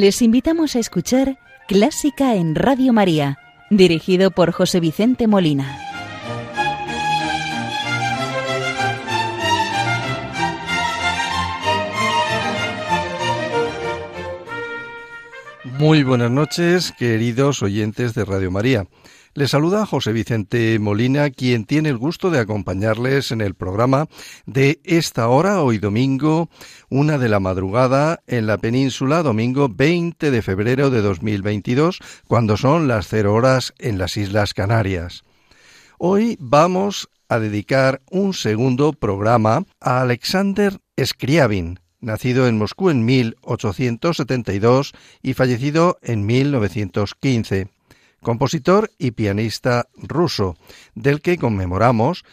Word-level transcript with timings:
Les 0.00 0.22
invitamos 0.22 0.76
a 0.76 0.78
escuchar 0.78 1.40
Clásica 1.66 2.36
en 2.36 2.54
Radio 2.54 2.92
María, 2.92 3.36
dirigido 3.68 4.30
por 4.30 4.52
José 4.52 4.78
Vicente 4.78 5.26
Molina. 5.26 5.76
Muy 15.64 16.04
buenas 16.04 16.30
noches, 16.30 16.92
queridos 16.96 17.64
oyentes 17.64 18.14
de 18.14 18.24
Radio 18.24 18.52
María. 18.52 18.86
Les 19.38 19.52
saluda 19.52 19.86
José 19.86 20.12
Vicente 20.12 20.80
Molina, 20.80 21.30
quien 21.30 21.64
tiene 21.64 21.90
el 21.90 21.96
gusto 21.96 22.32
de 22.32 22.40
acompañarles 22.40 23.30
en 23.30 23.40
el 23.40 23.54
programa 23.54 24.08
de 24.46 24.80
esta 24.82 25.28
hora, 25.28 25.62
hoy 25.62 25.78
domingo, 25.78 26.50
una 26.88 27.18
de 27.18 27.28
la 27.28 27.38
madrugada 27.38 28.18
en 28.26 28.48
la 28.48 28.58
península, 28.58 29.22
domingo 29.22 29.68
20 29.68 30.32
de 30.32 30.42
febrero 30.42 30.90
de 30.90 31.02
2022, 31.02 32.00
cuando 32.26 32.56
son 32.56 32.88
las 32.88 33.06
cero 33.06 33.32
horas 33.32 33.74
en 33.78 33.96
las 33.96 34.16
Islas 34.16 34.54
Canarias. 34.54 35.22
Hoy 35.98 36.36
vamos 36.40 37.08
a 37.28 37.38
dedicar 37.38 38.02
un 38.10 38.34
segundo 38.34 38.92
programa 38.92 39.62
a 39.80 40.00
Alexander 40.00 40.80
Scriabin, 41.00 41.78
nacido 42.00 42.48
en 42.48 42.58
Moscú 42.58 42.90
en 42.90 43.04
1872 43.04 44.94
y 45.22 45.34
fallecido 45.34 45.96
en 46.02 46.26
1915 46.26 47.77
compositor 48.22 48.90
y 48.98 49.12
pianista 49.12 49.88
ruso, 49.96 50.56
del 50.94 51.20
que 51.20 51.38
conmemoramos 51.38 52.24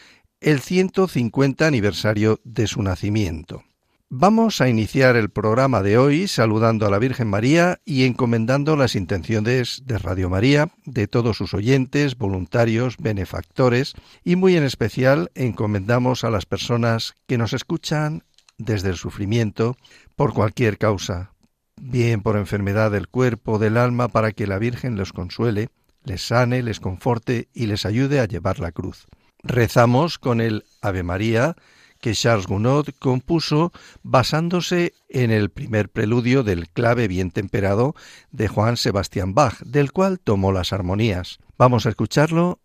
el 0.42 0.59
150 0.59 1.66
aniversario 1.66 2.39
de 2.44 2.67
su 2.67 2.81
nacimiento. 2.83 3.64
Vamos 4.09 4.61
a 4.61 4.69
iniciar 4.69 5.16
el 5.16 5.30
programa 5.30 5.81
de 5.81 5.97
hoy 5.97 6.27
saludando 6.27 6.86
a 6.86 6.92
la 6.92 7.00
Virgen 7.00 7.27
María 7.27 7.80
y 7.86 8.03
encomendando 8.05 8.75
las 8.75 8.95
intenciones 8.95 9.81
de 9.86 9.97
Radio 9.97 10.30
María, 10.30 10.69
de 10.86 11.08
todos 11.08 11.38
sus 11.38 11.55
oyentes, 11.55 12.16
voluntarios, 12.16 12.97
benefactores 12.97 13.94
y 14.23 14.36
muy 14.36 14.55
en 14.55 14.64
especial 14.64 15.31
encomendamos 15.33 16.23
a 16.23 16.30
las 16.30 16.45
personas 16.45 17.16
que 17.25 17.39
nos 17.39 17.53
escuchan 17.53 18.23
desde 18.58 18.89
el 18.89 18.95
sufrimiento 18.95 19.75
por 20.16 20.33
cualquier 20.33 20.77
causa, 20.77 21.31
bien 21.78 22.22
por 22.22 22.38
enfermedad 22.38 22.92
del 22.92 23.08
cuerpo 23.08 23.59
del 23.59 23.78
alma, 23.78 24.08
para 24.08 24.31
que 24.31 24.48
la 24.48 24.59
Virgen 24.59 24.95
los 24.95 25.14
consuele, 25.14 25.70
les 26.04 26.28
sane, 26.28 26.64
les 26.64 26.80
conforte 26.80 27.50
y 27.54 27.66
les 27.66 27.86
ayude 27.86 28.20
a 28.20 28.26
llevar 28.26 28.59
la 28.59 28.72
cruz. 28.72 29.08
Rezamos 29.44 30.17
con 30.17 30.42
el 30.42 30.66
Ave 30.82 31.04
María 31.04 31.56
que 32.02 32.14
Charles 32.14 32.48
Gounod 32.48 32.90
compuso 33.00 33.72
basándose 34.04 34.94
en 35.09 35.32
el 35.32 35.50
primer 35.50 35.90
preludio 35.90 36.44
del 36.44 36.70
clave 36.70 37.08
bien 37.08 37.32
temperado 37.32 37.95
de 38.32 38.48
Juan 38.48 38.78
Sebastián 38.78 39.34
Bach, 39.34 39.60
del 39.62 39.92
cual 39.92 40.20
tomó 40.20 40.52
las 40.52 40.73
armonías. 40.73 41.39
Vamos 41.58 41.86
a 41.86 41.89
escucharlo 41.89 42.60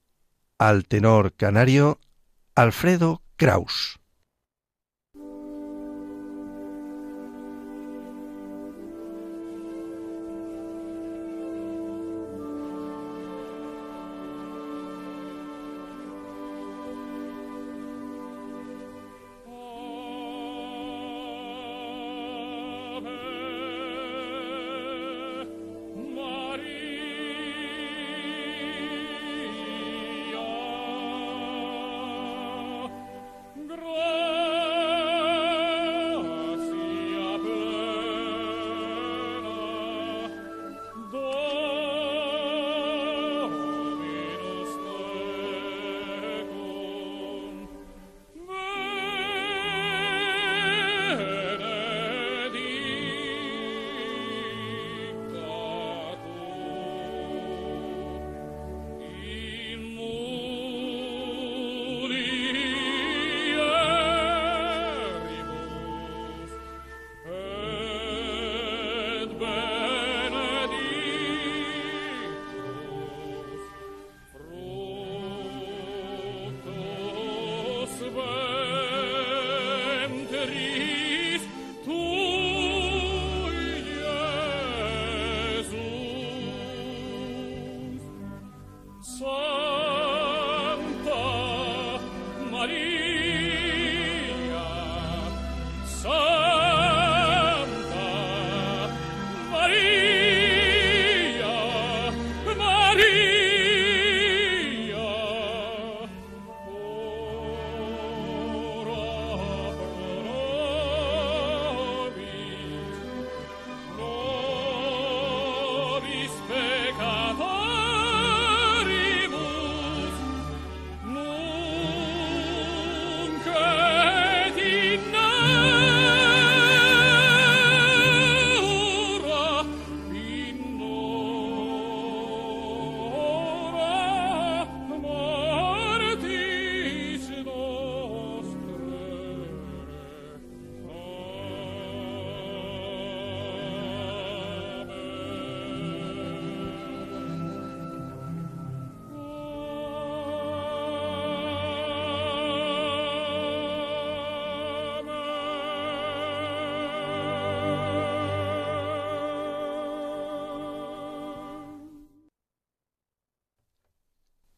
al 0.59 0.87
tenor 0.87 1.33
canario 1.35 2.01
Alfredo 2.55 3.23
Kraus. 3.37 4.00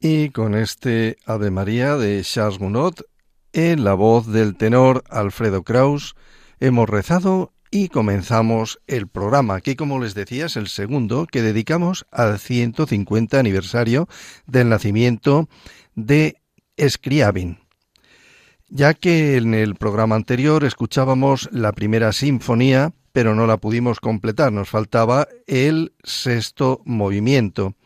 Y 0.04 0.30
con 0.30 0.56
este 0.56 1.16
Ave 1.26 1.52
María 1.52 1.96
de 1.96 2.20
Charles 2.24 2.58
Gounod, 2.58 2.94
en 3.52 3.84
la 3.84 3.94
voz 3.94 4.26
del 4.26 4.56
tenor 4.56 5.04
Alfredo 5.08 5.62
Kraus, 5.62 6.16
hemos 6.58 6.90
rezado 6.90 7.52
y 7.70 7.88
comenzamos 7.88 8.80
el 8.88 9.06
programa, 9.06 9.60
que 9.60 9.76
como 9.76 10.00
les 10.00 10.14
decía 10.14 10.46
es 10.46 10.56
el 10.56 10.66
segundo 10.66 11.28
que 11.30 11.40
dedicamos 11.40 12.04
al 12.10 12.40
150 12.40 13.38
aniversario 13.38 14.08
del 14.44 14.70
nacimiento 14.70 15.48
de 15.94 16.34
Scriabin. 16.80 17.60
Ya 18.70 18.94
que 18.94 19.36
en 19.36 19.54
el 19.54 19.76
programa 19.76 20.16
anterior 20.16 20.64
escuchábamos 20.64 21.48
la 21.52 21.70
primera 21.70 22.12
sinfonía, 22.12 22.92
pero 23.12 23.36
no 23.36 23.46
la 23.46 23.58
pudimos 23.58 24.00
completar, 24.00 24.52
nos 24.52 24.68
faltaba 24.68 25.28
el 25.46 25.92
sexto 26.02 26.82
movimiento. 26.84 27.76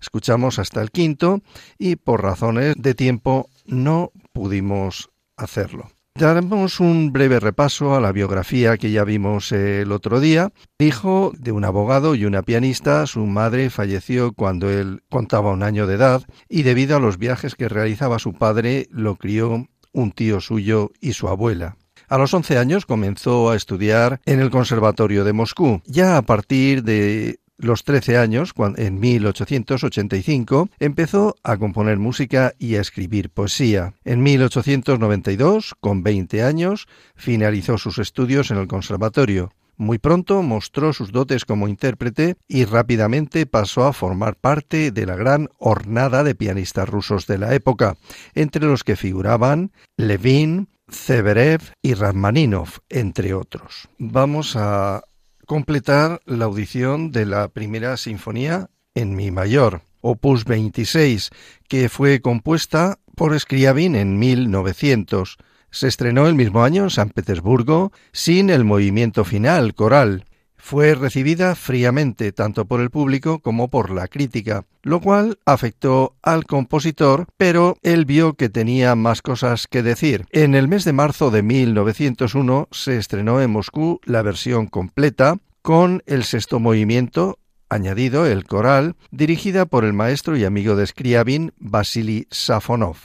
Escuchamos 0.00 0.58
hasta 0.58 0.82
el 0.82 0.90
quinto 0.90 1.40
y 1.78 1.96
por 1.96 2.22
razones 2.22 2.74
de 2.76 2.94
tiempo 2.94 3.48
no 3.66 4.12
pudimos 4.32 5.10
hacerlo. 5.36 5.90
Daremos 6.18 6.80
un 6.80 7.12
breve 7.12 7.38
repaso 7.38 7.94
a 7.94 8.00
la 8.00 8.10
biografía 8.10 8.76
que 8.76 8.90
ya 8.90 9.04
vimos 9.04 9.52
el 9.52 9.92
otro 9.92 10.18
día. 10.18 10.50
Hijo 10.80 11.32
de 11.38 11.52
un 11.52 11.64
abogado 11.64 12.16
y 12.16 12.24
una 12.24 12.42
pianista, 12.42 13.06
su 13.06 13.24
madre 13.24 13.70
falleció 13.70 14.32
cuando 14.32 14.68
él 14.68 15.04
contaba 15.10 15.52
un 15.52 15.62
año 15.62 15.86
de 15.86 15.94
edad 15.94 16.22
y 16.48 16.64
debido 16.64 16.96
a 16.96 17.00
los 17.00 17.18
viajes 17.18 17.54
que 17.54 17.68
realizaba 17.68 18.18
su 18.18 18.32
padre 18.32 18.88
lo 18.90 19.14
crió 19.14 19.68
un 19.92 20.10
tío 20.10 20.40
suyo 20.40 20.90
y 21.00 21.12
su 21.12 21.28
abuela. 21.28 21.76
A 22.08 22.18
los 22.18 22.34
11 22.34 22.58
años 22.58 22.84
comenzó 22.84 23.50
a 23.50 23.56
estudiar 23.56 24.20
en 24.26 24.40
el 24.40 24.50
Conservatorio 24.50 25.22
de 25.22 25.32
Moscú. 25.32 25.82
Ya 25.84 26.16
a 26.16 26.22
partir 26.22 26.82
de 26.82 27.38
los 27.58 27.84
13 27.84 28.16
años, 28.16 28.54
en 28.76 29.00
1885, 29.00 30.70
empezó 30.78 31.36
a 31.42 31.56
componer 31.56 31.98
música 31.98 32.54
y 32.58 32.76
a 32.76 32.80
escribir 32.80 33.30
poesía. 33.30 33.94
En 34.04 34.22
1892, 34.22 35.74
con 35.80 36.02
20 36.02 36.42
años, 36.44 36.86
finalizó 37.16 37.76
sus 37.76 37.98
estudios 37.98 38.50
en 38.50 38.58
el 38.58 38.68
conservatorio. 38.68 39.50
Muy 39.76 39.98
pronto 39.98 40.42
mostró 40.42 40.92
sus 40.92 41.12
dotes 41.12 41.44
como 41.44 41.68
intérprete 41.68 42.36
y 42.48 42.64
rápidamente 42.64 43.46
pasó 43.46 43.86
a 43.86 43.92
formar 43.92 44.34
parte 44.34 44.90
de 44.90 45.06
la 45.06 45.14
gran 45.14 45.50
hornada 45.58 46.24
de 46.24 46.34
pianistas 46.34 46.88
rusos 46.88 47.28
de 47.28 47.38
la 47.38 47.54
época, 47.54 47.96
entre 48.34 48.66
los 48.66 48.82
que 48.82 48.96
figuraban 48.96 49.70
Levin, 49.96 50.68
Zeberev 50.90 51.60
y 51.80 51.94
Rachmaninov, 51.94 52.80
entre 52.88 53.34
otros. 53.34 53.88
Vamos 53.98 54.56
a 54.56 55.04
completar 55.48 56.20
la 56.26 56.44
audición 56.44 57.10
de 57.10 57.24
la 57.24 57.48
primera 57.48 57.96
sinfonía 57.96 58.68
en 58.94 59.16
mi 59.16 59.30
mayor, 59.30 59.80
opus 60.02 60.44
26, 60.44 61.30
que 61.68 61.88
fue 61.88 62.20
compuesta 62.20 62.98
por 63.16 63.38
Scriabin 63.40 63.96
en 63.96 64.18
1900. 64.18 65.38
Se 65.70 65.88
estrenó 65.88 66.26
el 66.26 66.34
mismo 66.34 66.62
año 66.64 66.84
en 66.84 66.90
San 66.90 67.08
Petersburgo 67.08 67.92
sin 68.12 68.50
el 68.50 68.64
movimiento 68.64 69.24
final 69.24 69.74
coral. 69.74 70.26
Fue 70.58 70.94
recibida 70.94 71.54
fríamente 71.54 72.32
tanto 72.32 72.66
por 72.66 72.80
el 72.80 72.90
público 72.90 73.38
como 73.38 73.68
por 73.68 73.90
la 73.90 74.08
crítica, 74.08 74.66
lo 74.82 75.00
cual 75.00 75.38
afectó 75.46 76.16
al 76.22 76.44
compositor, 76.44 77.26
pero 77.36 77.78
él 77.82 78.04
vio 78.04 78.34
que 78.34 78.48
tenía 78.48 78.94
más 78.94 79.22
cosas 79.22 79.66
que 79.66 79.82
decir. 79.82 80.26
En 80.30 80.54
el 80.54 80.68
mes 80.68 80.84
de 80.84 80.92
marzo 80.92 81.30
de 81.30 81.42
1901 81.42 82.68
se 82.70 82.98
estrenó 82.98 83.40
en 83.40 83.50
Moscú 83.50 84.00
la 84.04 84.22
versión 84.22 84.66
completa 84.66 85.38
con 85.62 86.02
el 86.06 86.24
sexto 86.24 86.60
movimiento 86.60 87.38
añadido, 87.70 88.26
el 88.26 88.44
coral, 88.44 88.96
dirigida 89.10 89.66
por 89.66 89.84
el 89.84 89.92
maestro 89.92 90.36
y 90.36 90.44
amigo 90.44 90.76
de 90.76 90.86
Scriabin, 90.86 91.52
Vasily 91.58 92.26
Safonov. 92.30 92.96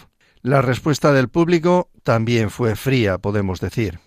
La 0.42 0.62
respuesta 0.62 1.14
del 1.14 1.30
público 1.30 1.90
también 2.04 2.50
fue 2.50 2.76
fría, 2.76 3.18
podemos 3.18 3.62
decir. 3.62 4.00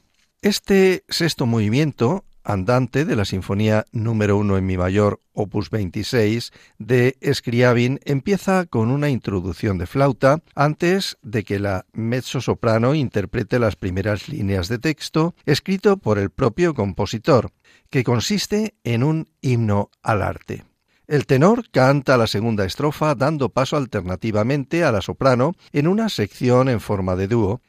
Este 0.42 1.04
sexto 1.08 1.46
movimiento 1.46 2.25
andante 2.46 3.04
de 3.04 3.16
la 3.16 3.24
Sinfonía 3.24 3.86
número 3.90 4.36
1 4.38 4.56
en 4.56 4.66
Mi 4.66 4.78
mayor, 4.78 5.20
opus 5.32 5.68
26, 5.68 6.52
de 6.78 7.18
Scriabin, 7.34 7.98
empieza 8.04 8.66
con 8.66 8.90
una 8.90 9.10
introducción 9.10 9.78
de 9.78 9.86
flauta 9.86 10.42
antes 10.54 11.18
de 11.22 11.42
que 11.42 11.58
la 11.58 11.86
mezzo-soprano 11.92 12.94
interprete 12.94 13.58
las 13.58 13.74
primeras 13.74 14.28
líneas 14.28 14.68
de 14.68 14.78
texto, 14.78 15.34
escrito 15.44 15.96
por 15.96 16.18
el 16.18 16.30
propio 16.30 16.72
compositor, 16.72 17.50
que 17.90 18.04
consiste 18.04 18.74
en 18.84 19.02
un 19.02 19.28
himno 19.40 19.90
al 20.02 20.22
arte. 20.22 20.64
El 21.08 21.26
tenor 21.26 21.68
canta 21.70 22.16
la 22.16 22.26
segunda 22.28 22.64
estrofa 22.64 23.14
dando 23.16 23.48
paso 23.48 23.76
alternativamente 23.76 24.84
a 24.84 24.92
la 24.92 25.02
soprano 25.02 25.54
en 25.72 25.88
una 25.88 26.08
sección 26.08 26.68
en 26.68 26.80
forma 26.80 27.16
de 27.16 27.28
dúo 27.28 27.60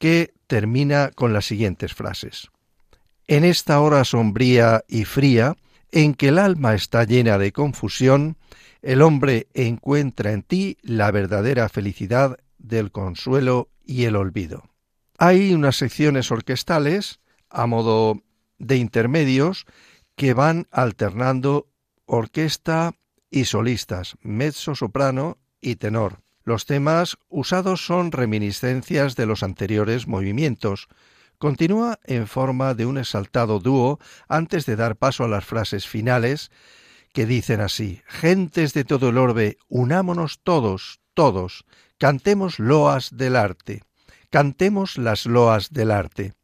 que 0.00 0.32
termina 0.46 1.10
con 1.14 1.32
las 1.32 1.44
siguientes 1.44 1.94
frases 1.94 2.50
en 3.26 3.44
esta 3.44 3.80
hora 3.80 4.04
sombría 4.04 4.84
y 4.88 5.04
fría, 5.04 5.56
en 5.90 6.14
que 6.14 6.28
el 6.28 6.38
alma 6.38 6.74
está 6.74 7.04
llena 7.04 7.38
de 7.38 7.52
confusión, 7.52 8.36
el 8.80 9.02
hombre 9.02 9.46
encuentra 9.54 10.32
en 10.32 10.42
ti 10.42 10.78
la 10.82 11.10
verdadera 11.10 11.68
felicidad 11.68 12.38
del 12.58 12.90
consuelo 12.90 13.68
y 13.84 14.04
el 14.04 14.16
olvido. 14.16 14.64
Hay 15.18 15.52
unas 15.52 15.76
secciones 15.76 16.30
orquestales, 16.30 17.20
a 17.48 17.66
modo 17.66 18.22
de 18.58 18.76
intermedios, 18.76 19.66
que 20.16 20.34
van 20.34 20.66
alternando 20.70 21.68
orquesta 22.06 22.94
y 23.30 23.44
solistas, 23.44 24.16
mezzo 24.22 24.74
soprano 24.74 25.38
y 25.60 25.76
tenor. 25.76 26.20
Los 26.44 26.66
temas 26.66 27.18
usados 27.28 27.86
son 27.86 28.10
reminiscencias 28.10 29.14
de 29.14 29.26
los 29.26 29.42
anteriores 29.42 30.08
movimientos, 30.08 30.88
Continúa 31.42 31.98
en 32.04 32.28
forma 32.28 32.72
de 32.74 32.86
un 32.86 32.98
exaltado 32.98 33.58
dúo 33.58 33.98
antes 34.28 34.64
de 34.64 34.76
dar 34.76 34.94
paso 34.94 35.24
a 35.24 35.28
las 35.28 35.44
frases 35.44 35.88
finales 35.88 36.52
que 37.12 37.26
dicen 37.26 37.60
así, 37.60 38.00
Gentes 38.06 38.74
de 38.74 38.84
todo 38.84 39.08
el 39.08 39.18
orbe, 39.18 39.58
unámonos 39.66 40.38
todos, 40.44 41.00
todos, 41.14 41.64
cantemos 41.98 42.60
loas 42.60 43.16
del 43.16 43.34
arte, 43.34 43.82
cantemos 44.30 44.98
las 44.98 45.26
loas 45.26 45.72
del 45.72 45.90
arte. 45.90 46.34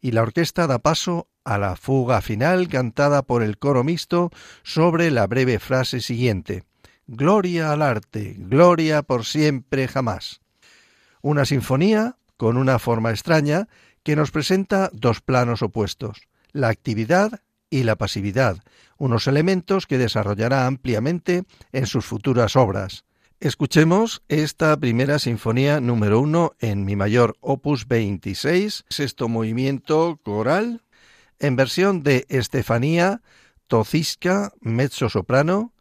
Y 0.00 0.12
la 0.12 0.22
orquesta 0.22 0.68
da 0.68 0.78
paso 0.78 1.26
a 1.42 1.58
la 1.58 1.74
fuga 1.74 2.20
final 2.20 2.68
cantada 2.68 3.22
por 3.22 3.42
el 3.42 3.58
coro 3.58 3.82
mixto 3.82 4.30
sobre 4.62 5.10
la 5.10 5.26
breve 5.26 5.58
frase 5.58 6.00
siguiente, 6.00 6.62
Gloria 7.08 7.72
al 7.72 7.82
arte, 7.82 8.36
gloria 8.38 9.02
por 9.02 9.24
siempre 9.24 9.88
jamás. 9.88 10.40
Una 11.20 11.44
sinfonía 11.44 12.14
con 12.38 12.56
una 12.56 12.78
forma 12.78 13.10
extraña 13.10 13.68
que 14.02 14.16
nos 14.16 14.30
presenta 14.30 14.90
dos 14.92 15.20
planos 15.20 15.62
opuestos, 15.62 16.28
la 16.52 16.68
actividad 16.68 17.40
y 17.70 17.82
la 17.82 17.96
pasividad, 17.96 18.58
unos 18.96 19.26
elementos 19.26 19.86
que 19.86 19.98
desarrollará 19.98 20.66
ampliamente 20.66 21.44
en 21.72 21.86
sus 21.86 22.04
futuras 22.04 22.56
obras. 22.56 23.04
Escuchemos 23.40 24.22
esta 24.28 24.76
primera 24.76 25.18
sinfonía 25.20 25.80
número 25.80 26.20
uno 26.20 26.54
en 26.58 26.84
mi 26.84 26.96
mayor 26.96 27.36
opus 27.40 27.86
26, 27.86 28.84
sexto 28.88 29.28
movimiento 29.28 30.18
coral, 30.24 30.82
en 31.38 31.54
versión 31.54 32.02
de 32.02 32.26
Estefanía 32.28 33.22
Toziska, 33.68 34.52
mezzo 34.60 35.08
soprano, 35.08 35.72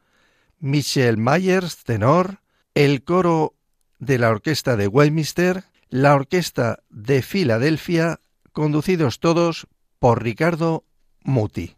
Michel 0.60 1.18
Myers, 1.18 1.84
tenor, 1.84 2.42
el 2.75 3.03
coro 3.03 3.56
de 3.98 4.20
la 4.20 4.30
orquesta 4.30 4.75
de 4.75 4.88
Westminster, 4.88 5.63
la 5.89 6.15
Orquesta 6.15 6.84
de 6.89 7.22
Filadelfia, 7.22 8.20
conducidos 8.51 9.20
todos 9.20 9.67
por 10.00 10.24
Ricardo 10.24 10.84
Muti. 11.24 11.76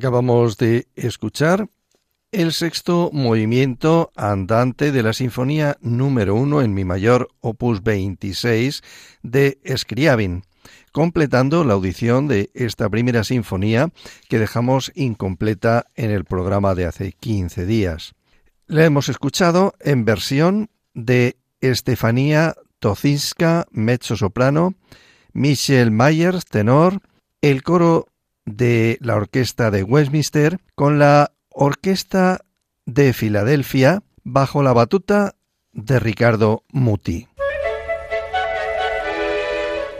Acabamos 0.00 0.56
de 0.56 0.88
escuchar 0.96 1.68
el 2.32 2.54
sexto 2.54 3.10
movimiento 3.12 4.12
andante 4.16 4.92
de 4.92 5.02
la 5.02 5.12
Sinfonía 5.12 5.76
número 5.82 6.36
1 6.36 6.62
en 6.62 6.72
Mi 6.72 6.86
mayor, 6.86 7.28
opus 7.40 7.82
26 7.82 8.80
de 9.22 9.58
Scriabin, 9.76 10.44
completando 10.90 11.64
la 11.64 11.74
audición 11.74 12.28
de 12.28 12.48
esta 12.54 12.88
primera 12.88 13.24
sinfonía 13.24 13.90
que 14.30 14.38
dejamos 14.38 14.90
incompleta 14.94 15.84
en 15.96 16.10
el 16.10 16.24
programa 16.24 16.74
de 16.74 16.86
hace 16.86 17.12
15 17.12 17.66
días. 17.66 18.14
La 18.68 18.86
hemos 18.86 19.10
escuchado 19.10 19.74
en 19.80 20.06
versión 20.06 20.70
de 20.94 21.36
Estefanía 21.60 22.54
Tocinska, 22.78 23.66
mezzo 23.70 24.16
soprano, 24.16 24.72
Michelle 25.34 25.90
Myers, 25.90 26.46
tenor, 26.46 27.02
el 27.42 27.62
coro 27.62 28.06
de 28.56 28.98
la 29.00 29.16
Orquesta 29.16 29.70
de 29.70 29.82
Westminster 29.82 30.58
con 30.74 30.98
la 30.98 31.32
Orquesta 31.50 32.40
de 32.86 33.12
Filadelfia 33.12 34.02
bajo 34.24 34.62
la 34.62 34.72
batuta 34.72 35.36
de 35.72 35.98
Ricardo 36.00 36.64
Muti. 36.72 37.28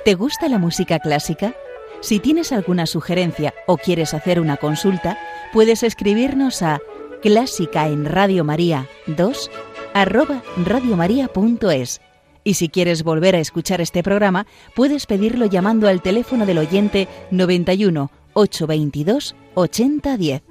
¿Te 0.05 0.15
gusta 0.15 0.49
la 0.49 0.59
música 0.59 0.99
clásica? 0.99 1.55
Si 2.01 2.19
tienes 2.19 2.53
alguna 2.53 2.87
sugerencia 2.87 3.55
o 3.67 3.77
quieres 3.77 4.15
hacer 4.15 4.41
una 4.41 4.57
consulta, 4.57 5.19
puedes 5.53 5.83
escribirnos 5.83 6.63
a 6.63 6.81
clásica 7.23 7.89
en 7.89 8.07
Radio 8.07 8.45
María 8.45 8.89
2 9.07 9.51
arroba. 9.93 10.43
Y 12.43 12.55
si 12.55 12.69
quieres 12.71 13.03
volver 13.03 13.37
a 13.37 13.41
escuchar 13.41 13.83
este 13.83 14.03
programa, 14.03 14.47
puedes 14.75 15.07
pedirlo 15.07 15.47
llamando 15.47 15.89
al 15.89 16.01
teléfono 16.01 16.47
del 16.47 16.59
oyente 16.59 17.07
91 17.31 18.11
822 18.35 19.35
8010. 19.55 20.43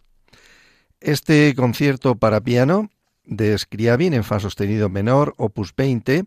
Este 1.00 1.54
concierto 1.54 2.16
para 2.16 2.42
piano 2.42 2.90
de 3.24 3.56
Scriabin 3.56 4.16
en 4.16 4.24
fa 4.24 4.40
sostenido 4.40 4.90
menor, 4.90 5.36
opus 5.38 5.76
20, 5.76 6.26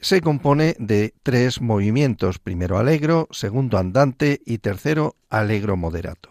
se 0.00 0.20
compone 0.20 0.74
de 0.80 1.14
tres 1.22 1.60
movimientos, 1.60 2.40
primero 2.40 2.76
alegro, 2.76 3.28
segundo 3.30 3.78
andante 3.78 4.40
y 4.44 4.58
tercero 4.58 5.14
alegro 5.30 5.76
moderato. 5.76 6.30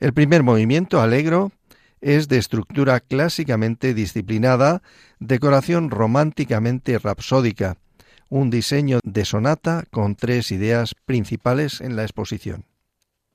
El 0.00 0.14
primer 0.14 0.42
movimiento, 0.42 1.02
alegro, 1.02 1.52
es 2.00 2.28
de 2.28 2.38
estructura 2.38 3.00
clásicamente 3.00 3.92
disciplinada, 3.92 4.80
decoración 5.18 5.90
románticamente 5.90 6.98
rapsódica, 6.98 7.76
un 8.28 8.50
diseño 8.50 9.00
de 9.04 9.24
sonata 9.24 9.84
con 9.90 10.16
tres 10.16 10.52
ideas 10.52 10.94
principales 11.04 11.80
en 11.80 11.96
la 11.96 12.02
exposición. 12.02 12.66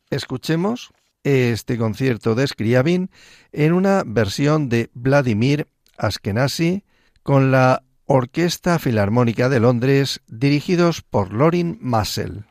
Escuchemos 0.10 0.92
este 1.24 1.78
concierto 1.78 2.36
de 2.36 2.48
Scriabin 2.48 3.10
en 3.52 3.74
una 3.74 4.04
versión 4.06 4.70
de 4.70 4.90
Vladimir 4.94 5.68
Askenazi 5.98 6.84
con 7.24 7.52
la 7.52 7.84
Orquesta 8.06 8.78
Filarmónica 8.80 9.50
de 9.50 9.60
Londres 9.60 10.22
dirigidos 10.28 11.02
por 11.02 11.34
Lorin 11.34 11.78
Massel. 11.82 12.46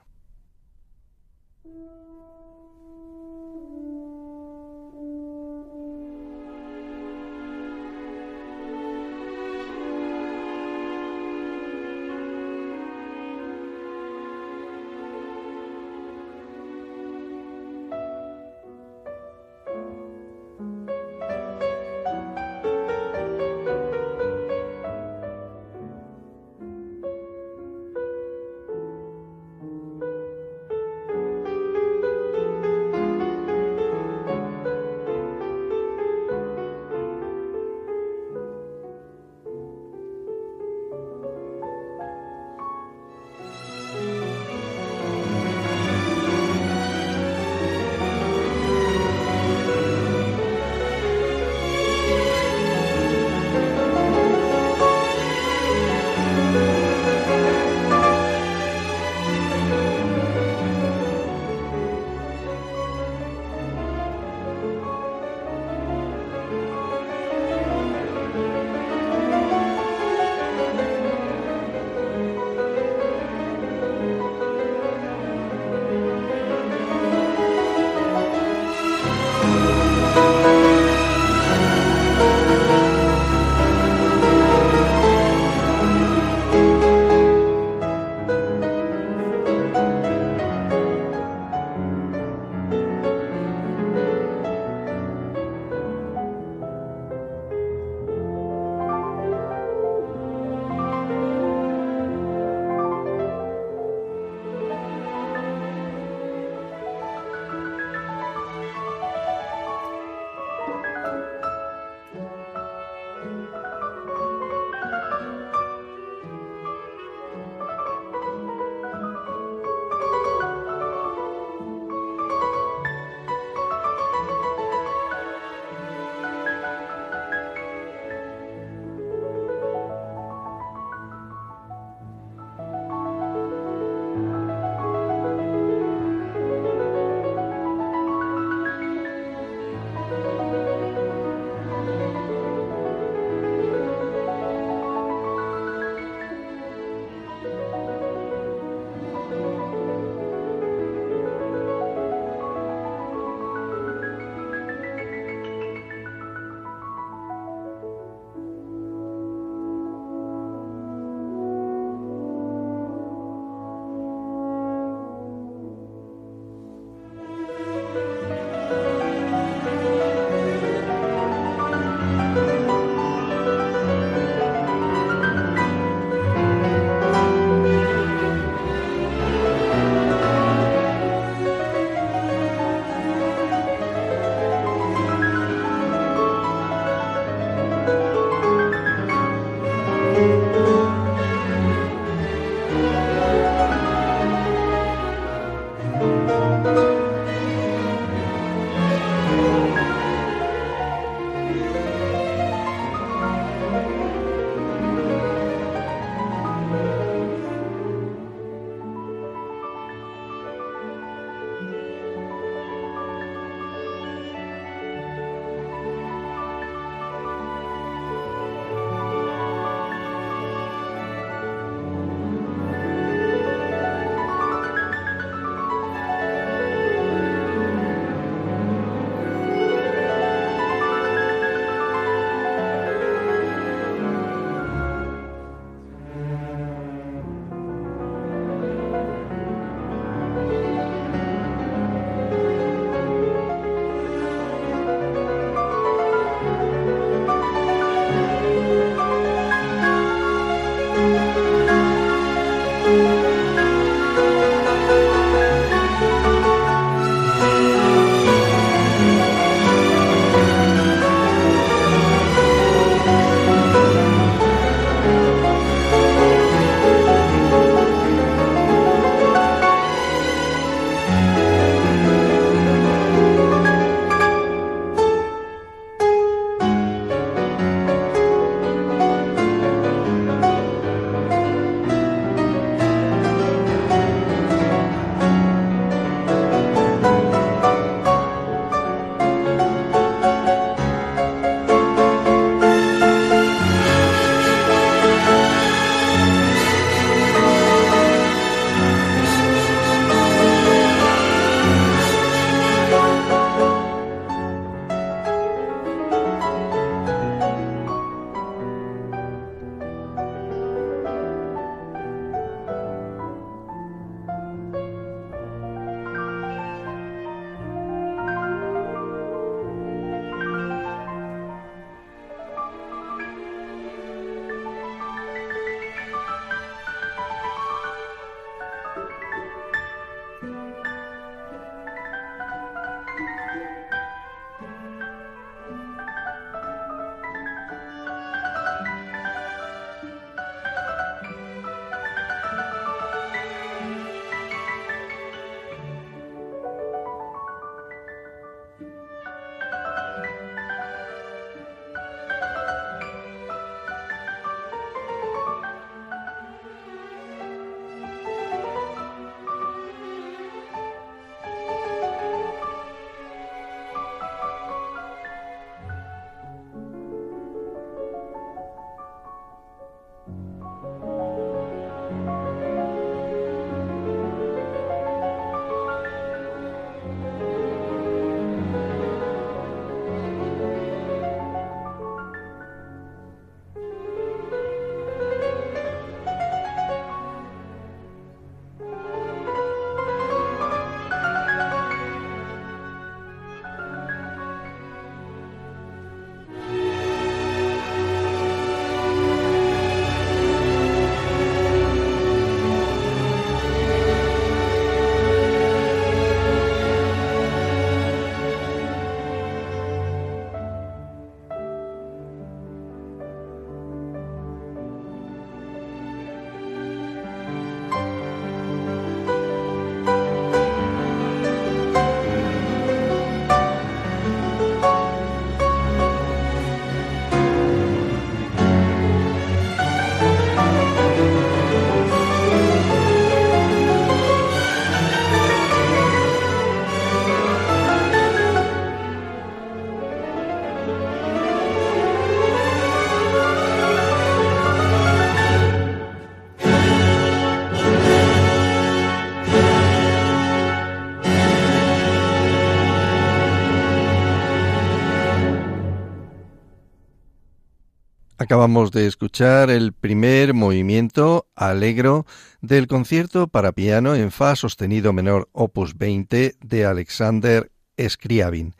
Acabamos 458.53 458.91
de 458.91 459.07
escuchar 459.07 459.71
el 459.71 459.95
primer 459.95 460.53
movimiento 460.53 461.47
alegro 461.57 462.27
del 462.61 462.87
concierto 462.87 463.49
para 463.49 463.73
piano 463.73 464.15
en 464.15 464.31
fa 464.31 464.57
sostenido 464.57 465.15
menor 465.15 465.49
opus 465.53 465.97
20 465.97 466.57
de 466.61 466.85
Alexander 466.85 467.73
Scriabin, 467.99 468.75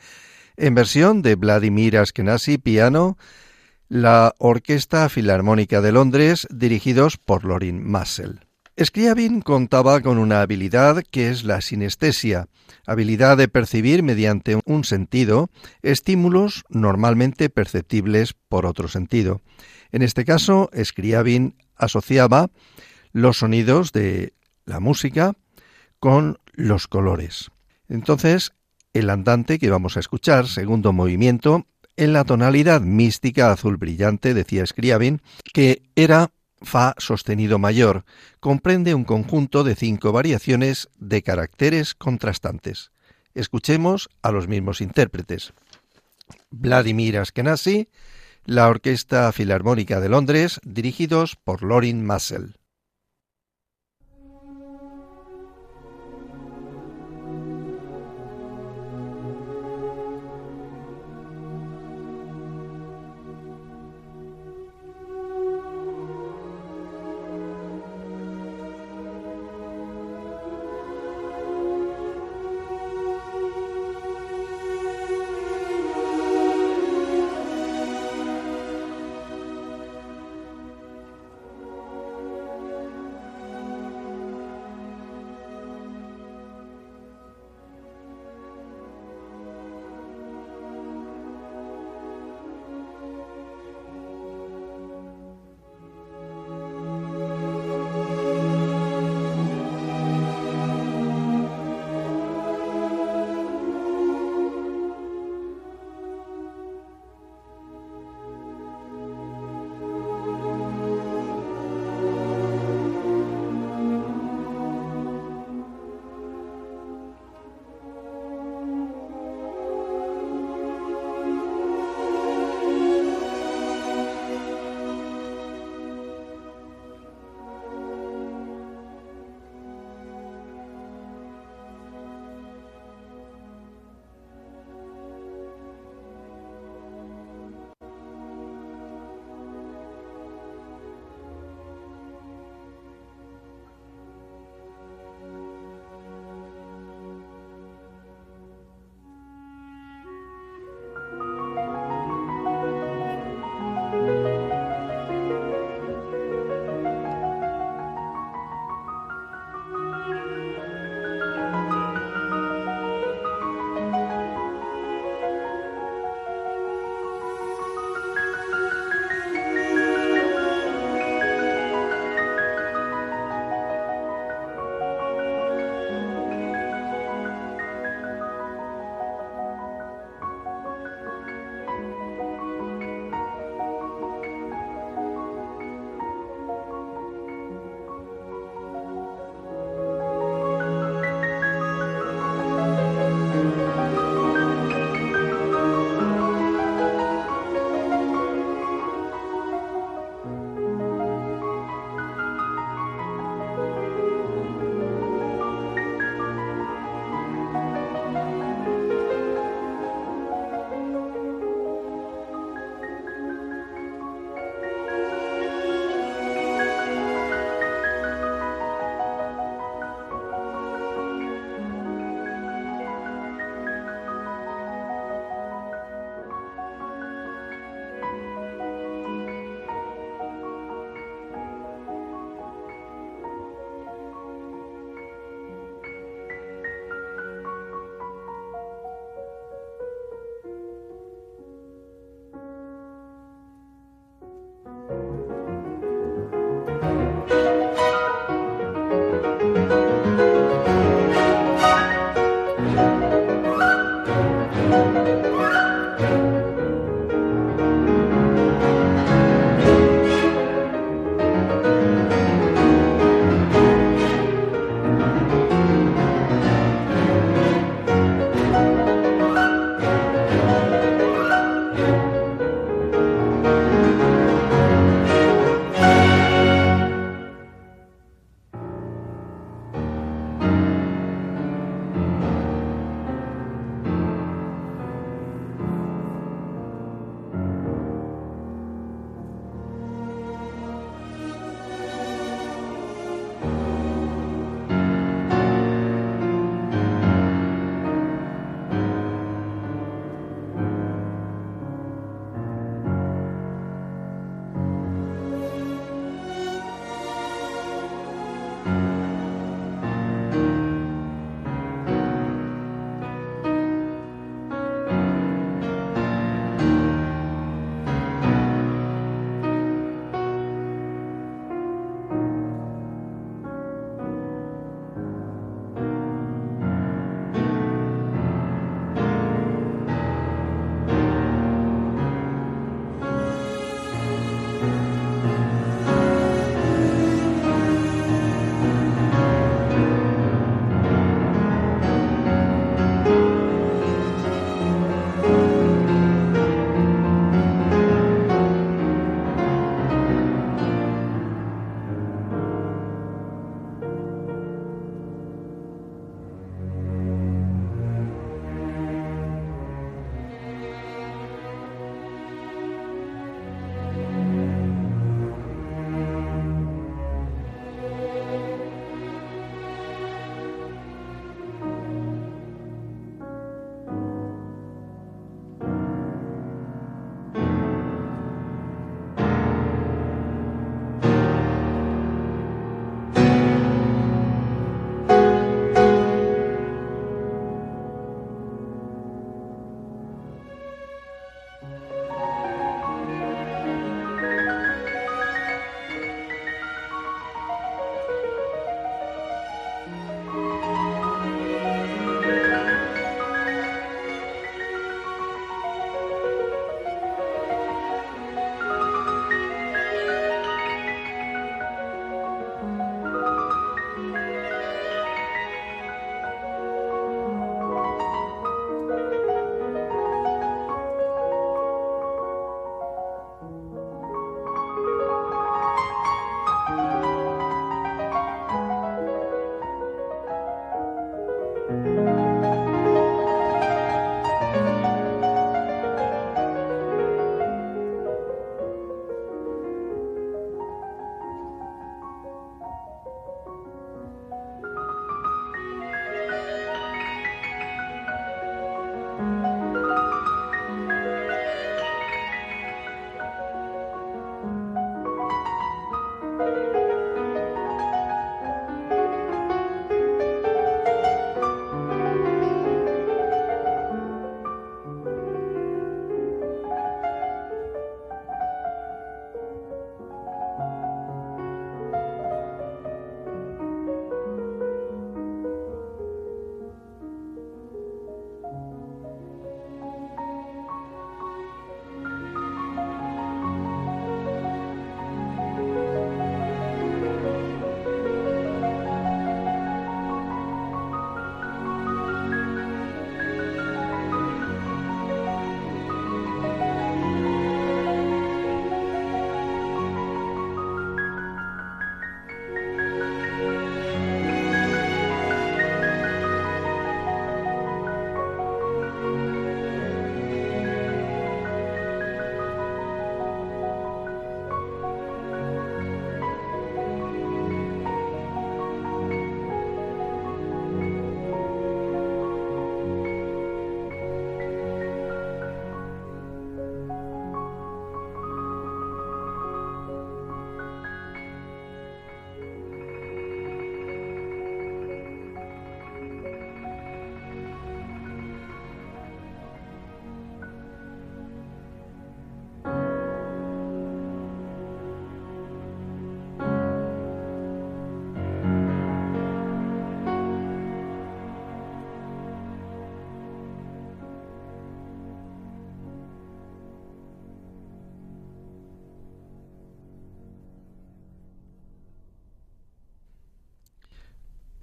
en 0.59 0.75
versión 0.75 1.23
de 1.23 1.37
Vladimir 1.37 1.97
Askenazi 1.97 2.59
piano, 2.59 3.17
la 3.89 4.35
Orquesta 4.37 5.09
Filarmónica 5.09 5.81
de 5.81 5.93
Londres 5.93 6.47
dirigidos 6.51 7.17
por 7.17 7.47
Lorin 7.47 7.83
Massel. 7.83 8.41
Scriabin 8.81 9.43
contaba 9.43 10.01
con 10.01 10.17
una 10.19 10.41
habilidad 10.41 11.03
que 11.11 11.29
es 11.29 11.45
la 11.45 11.61
sinestesia, 11.61 12.49
habilidad 12.87 13.37
de 13.37 13.49
percibir 13.49 14.03
mediante 14.03 14.59
un 14.65 14.85
sentido 14.85 15.51
estímulos 15.83 16.65
normalmente 16.71 17.51
perceptibles 17.51 18.35
por 18.49 18.65
otro 18.65 18.89
sentido. 18.89 19.43
En 19.91 20.01
este 20.01 20.25
caso, 20.25 20.71
Scriabin 20.83 21.57
asociaba 21.77 22.51
los 23.13 23.39
sonidos 23.39 23.93
de 23.93 24.33
la 24.65 24.81
música 24.81 25.35
con 26.01 26.39
los 26.53 26.89
colores. 26.89 27.51
Entonces, 27.89 28.53
el 28.95 29.11
andante 29.11 29.59
que 29.59 29.71
vamos 29.71 29.99
a 29.99 30.01
escuchar, 30.01 30.49
segundo 30.49 30.95
movimiento, 30.95 31.67
en 31.97 32.15
la 32.15 32.25
tonalidad 32.25 32.81
mística 32.81 33.53
azul 33.53 33.77
brillante, 33.77 34.33
decía 34.33 34.65
Scriabin, 34.65 35.21
que 35.53 35.83
era 35.95 36.31
Fa 36.63 36.95
sostenido 36.99 37.59
mayor 37.59 38.05
comprende 38.41 38.95
un 38.95 39.05
conjunto 39.05 39.65
de 39.65 39.75
cinco 39.75 40.13
variaciones 40.13 40.89
de 40.99 41.23
caracteres 41.23 41.95
contrastantes. 41.95 42.93
Escuchemos 43.35 44.09
a 44.23 44.31
los 44.31 44.49
mismos 44.49 44.81
intérpretes. 44.81 45.53
Vladimir 46.51 47.19
Askenazi, 47.19 47.89
la 48.45 48.69
Orquesta 48.69 49.31
Filarmónica 49.33 50.01
de 50.01 50.09
Londres, 50.09 50.61
dirigidos 50.65 51.37
por 51.37 51.63
Lorin 51.63 52.05
Massel. 52.05 52.57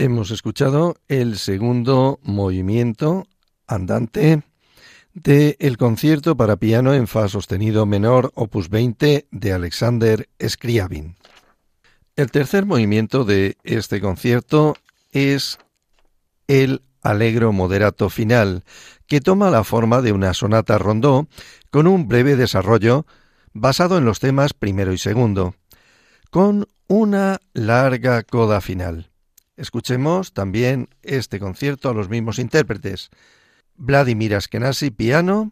Hemos 0.01 0.31
escuchado 0.31 0.95
el 1.09 1.37
segundo 1.37 2.21
movimiento 2.23 3.27
andante 3.67 4.43
del 5.13 5.57
el 5.59 5.75
concierto 5.75 6.37
para 6.37 6.55
piano 6.55 6.93
en 6.93 7.05
fa 7.05 7.27
sostenido 7.27 7.85
menor 7.85 8.31
opus 8.33 8.69
20 8.69 9.27
de 9.29 9.51
Alexander 9.51 10.29
Scriabin. 10.41 11.17
El 12.15 12.31
tercer 12.31 12.65
movimiento 12.65 13.25
de 13.25 13.57
este 13.65 13.99
concierto 13.99 14.77
es 15.11 15.57
el 16.47 16.81
Allegro 17.03 17.51
moderato 17.51 18.09
final, 18.09 18.63
que 19.05 19.19
toma 19.19 19.51
la 19.51 19.65
forma 19.65 20.01
de 20.01 20.13
una 20.13 20.33
sonata 20.33 20.77
rondó 20.77 21.27
con 21.71 21.87
un 21.87 22.07
breve 22.07 22.37
desarrollo 22.37 23.05
basado 23.51 23.97
en 23.97 24.05
los 24.05 24.21
temas 24.21 24.53
primero 24.53 24.93
y 24.93 24.97
segundo, 24.97 25.55
con 26.29 26.67
una 26.87 27.41
larga 27.51 28.23
coda 28.23 28.61
final. 28.61 29.08
Escuchemos 29.59 30.31
también 30.31 30.87
este 31.03 31.37
concierto 31.37 31.89
a 31.89 31.93
los 31.93 32.07
mismos 32.07 32.39
intérpretes. 32.39 33.09
Vladimir 33.75 34.33
Askenazi, 34.35 34.89
piano, 34.89 35.51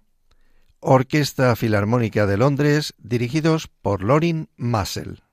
Orquesta 0.79 1.53
Filarmónica 1.57 2.25
de 2.25 2.37
Londres, 2.37 2.93
dirigidos 2.97 3.67
por 3.67 4.03
Lorin 4.03 4.47
Massel. 4.55 5.23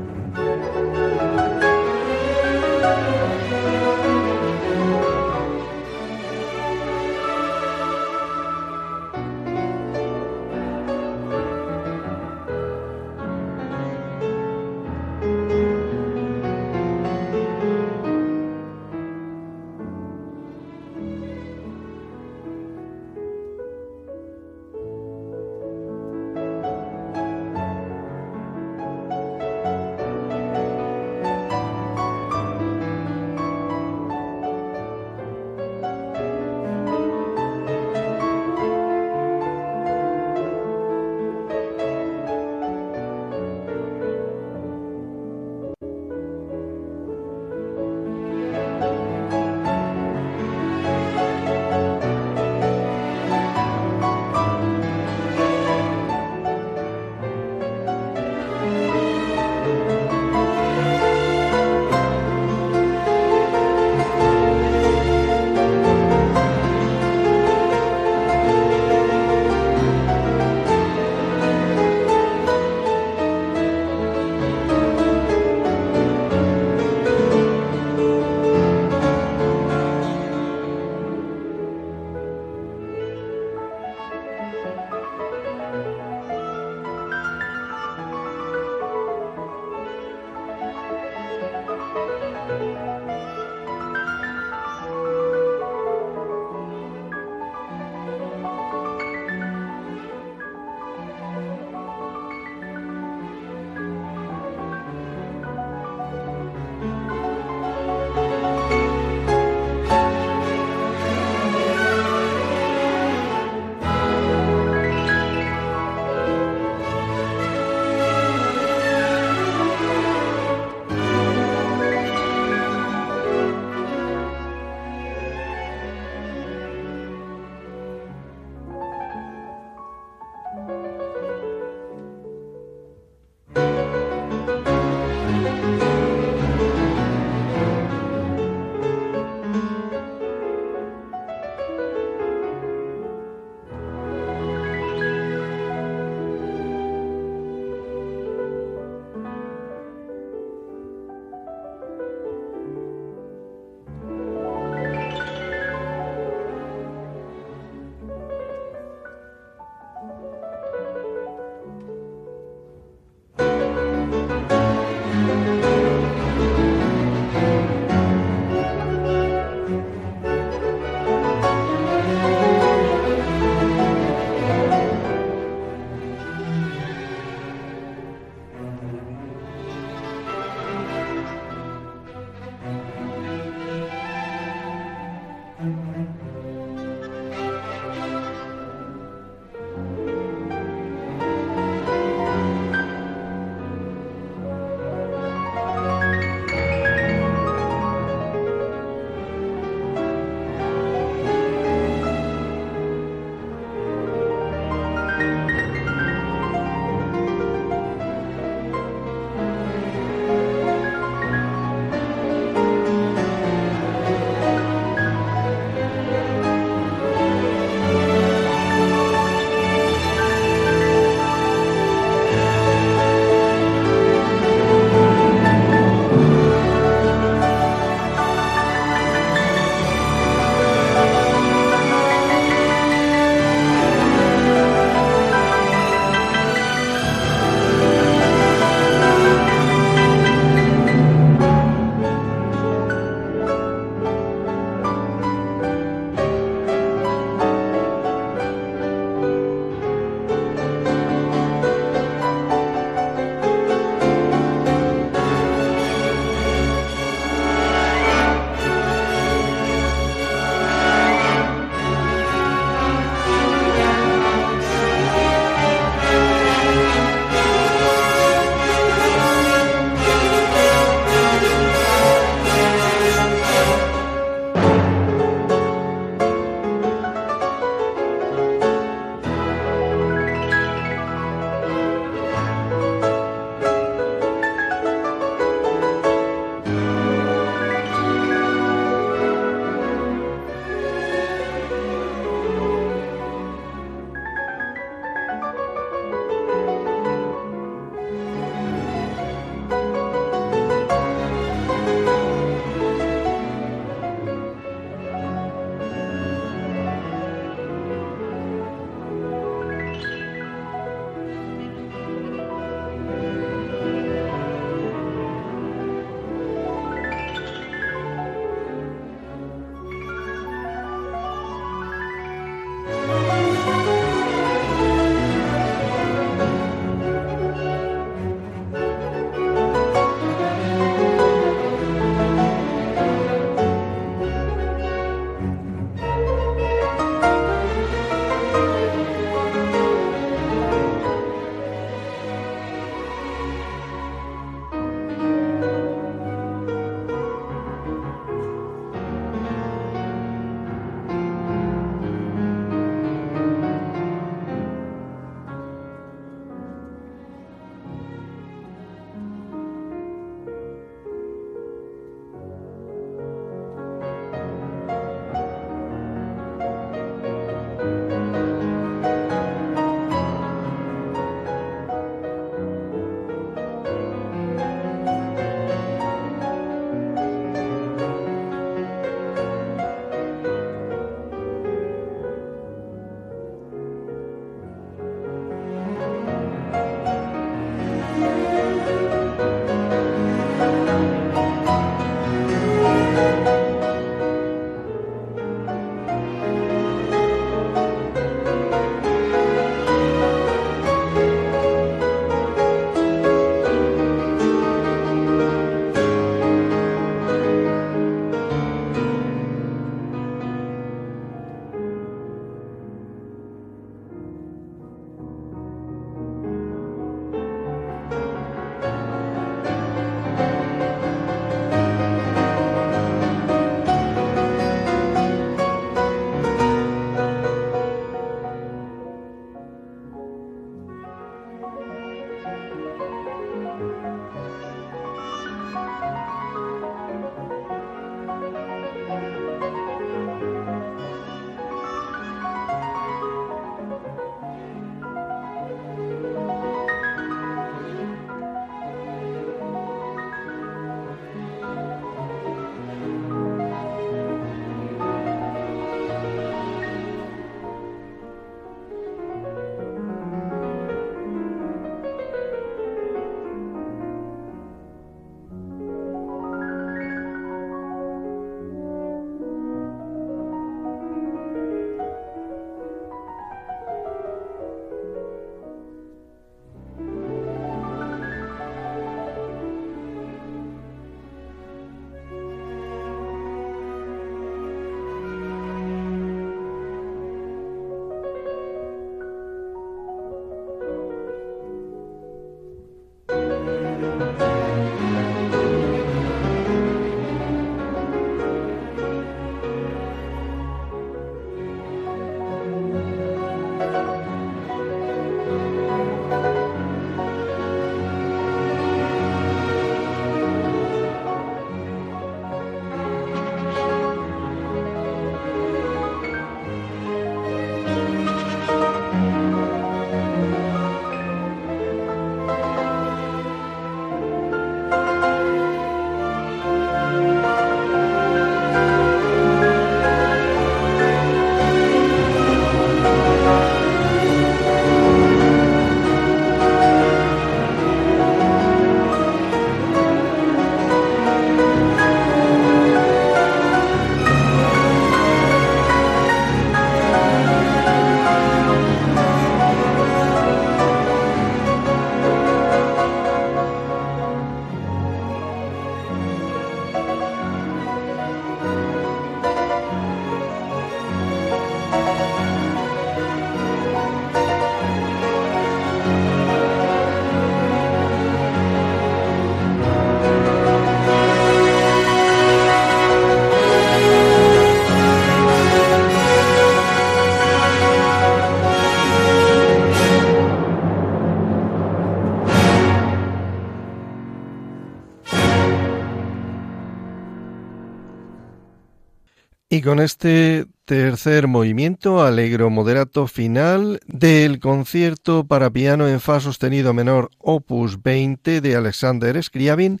Y 589.78 589.80
con 589.80 590.00
este 590.00 590.66
tercer 590.86 591.46
movimiento 591.46 592.22
alegro 592.22 592.68
moderato 592.68 593.28
final 593.28 594.00
del 594.08 594.58
concierto 594.58 595.44
para 595.44 595.70
piano 595.70 596.08
en 596.08 596.18
fa 596.18 596.40
sostenido 596.40 596.92
menor 596.92 597.30
opus 597.38 598.02
20 598.02 598.60
de 598.60 598.74
Alexander 598.74 599.40
Scriabin 599.40 600.00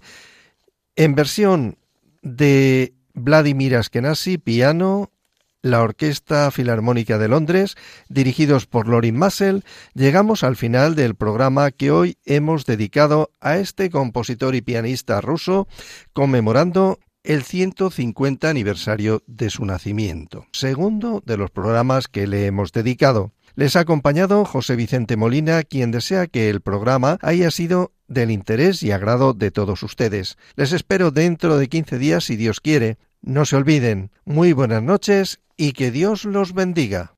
en 0.96 1.14
versión 1.14 1.78
de 2.22 2.92
Vladimir 3.14 3.76
Askenazi 3.76 4.36
piano 4.36 5.12
la 5.62 5.80
Orquesta 5.80 6.50
Filarmónica 6.50 7.18
de 7.18 7.28
Londres, 7.28 7.76
dirigidos 8.08 8.66
por 8.66 8.88
Lorin 8.88 9.16
Massel, 9.16 9.64
llegamos 9.94 10.42
al 10.42 10.56
final 10.56 10.96
del 10.96 11.14
programa 11.14 11.70
que 11.70 11.92
hoy 11.92 12.16
hemos 12.24 12.66
dedicado 12.66 13.30
a 13.40 13.58
este 13.58 13.90
compositor 13.90 14.54
y 14.56 14.60
pianista 14.60 15.20
ruso, 15.20 15.68
conmemorando 16.12 16.98
el 17.24 17.42
150 17.42 18.48
aniversario 18.48 19.22
de 19.26 19.50
su 19.50 19.64
nacimiento, 19.64 20.46
segundo 20.52 21.22
de 21.24 21.36
los 21.36 21.50
programas 21.50 22.08
que 22.08 22.26
le 22.26 22.46
hemos 22.46 22.72
dedicado. 22.72 23.32
Les 23.54 23.76
ha 23.76 23.80
acompañado 23.80 24.44
José 24.44 24.76
Vicente 24.76 25.16
Molina, 25.16 25.64
quien 25.64 25.90
desea 25.90 26.26
que 26.28 26.48
el 26.48 26.60
programa 26.60 27.18
haya 27.22 27.50
sido 27.50 27.92
del 28.06 28.30
interés 28.30 28.82
y 28.82 28.92
agrado 28.92 29.34
de 29.34 29.50
todos 29.50 29.82
ustedes. 29.82 30.38
Les 30.54 30.72
espero 30.72 31.10
dentro 31.10 31.58
de 31.58 31.68
15 31.68 31.98
días 31.98 32.24
si 32.24 32.36
Dios 32.36 32.60
quiere. 32.60 32.98
No 33.20 33.44
se 33.44 33.56
olviden, 33.56 34.10
muy 34.24 34.52
buenas 34.52 34.82
noches 34.82 35.40
y 35.56 35.72
que 35.72 35.90
Dios 35.90 36.24
los 36.24 36.54
bendiga. 36.54 37.17